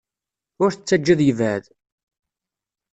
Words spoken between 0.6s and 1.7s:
Ur t-ttajja ad yebɛed.